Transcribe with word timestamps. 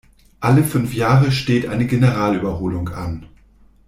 Alle 0.39 0.63
fünf 0.63 0.95
Jahre 0.95 1.31
steht 1.31 1.67
eine 1.67 1.85
Generalüberholung 1.85 2.89
an. 2.89 3.27